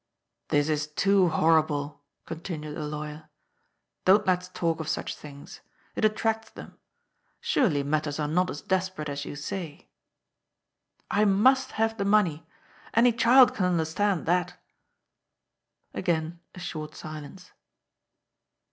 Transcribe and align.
"This 0.49 0.67
is 0.67 0.87
too 0.87 1.29
horrible," 1.29 2.01
continued 2.25 2.75
the 2.75 2.87
lawyer." 2.87 3.29
Don't 4.05 4.25
let's 4.25 4.49
talk 4.49 4.79
of 4.79 4.89
such 4.89 5.15
things. 5.15 5.59
It 5.93 6.03
attracts 6.03 6.49
them. 6.49 6.79
Surely 7.39 7.83
matters 7.83 8.19
are 8.19 8.27
not 8.27 8.49
as 8.49 8.63
desperate 8.63 9.09
as 9.09 9.25
you 9.25 9.35
say." 9.35 9.89
^' 9.89 9.89
I 11.11 11.23
must 11.25 11.73
have 11.73 11.97
the 11.99 12.05
money. 12.05 12.47
Any 12.95 13.13
child 13.13 13.53
can 13.53 13.65
understand 13.67 14.25
that." 14.25 14.59
Again 15.93 16.39
a 16.55 16.59
short 16.59 16.95
silence. 16.95 17.51